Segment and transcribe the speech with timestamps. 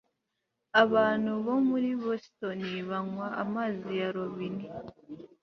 [0.83, 2.59] Abantu bo muri Boston
[2.89, 4.65] banywa amazi ya robine